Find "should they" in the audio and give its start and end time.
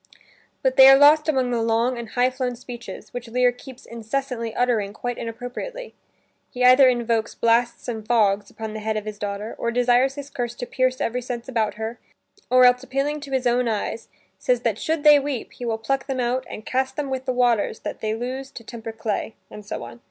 14.79-15.19